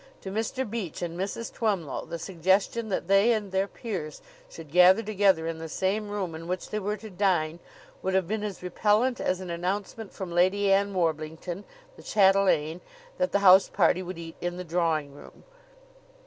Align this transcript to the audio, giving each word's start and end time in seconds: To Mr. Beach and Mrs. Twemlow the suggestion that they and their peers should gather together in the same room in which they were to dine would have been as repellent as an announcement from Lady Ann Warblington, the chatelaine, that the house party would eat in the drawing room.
To 0.21 0.31
Mr. 0.31 0.67
Beach 0.67 1.03
and 1.03 1.15
Mrs. 1.15 1.53
Twemlow 1.53 2.05
the 2.05 2.17
suggestion 2.17 2.89
that 2.89 3.07
they 3.07 3.33
and 3.33 3.51
their 3.51 3.67
peers 3.67 4.19
should 4.49 4.71
gather 4.71 5.03
together 5.03 5.45
in 5.45 5.59
the 5.59 5.69
same 5.69 6.09
room 6.09 6.33
in 6.33 6.47
which 6.47 6.71
they 6.71 6.79
were 6.79 6.97
to 6.97 7.11
dine 7.11 7.59
would 8.01 8.15
have 8.15 8.27
been 8.27 8.41
as 8.43 8.63
repellent 8.63 9.21
as 9.21 9.39
an 9.41 9.51
announcement 9.51 10.11
from 10.11 10.31
Lady 10.31 10.73
Ann 10.73 10.91
Warblington, 10.95 11.65
the 11.97 12.01
chatelaine, 12.01 12.81
that 13.19 13.31
the 13.31 13.41
house 13.45 13.69
party 13.69 14.01
would 14.01 14.17
eat 14.17 14.37
in 14.41 14.57
the 14.57 14.63
drawing 14.63 15.13
room. 15.13 15.43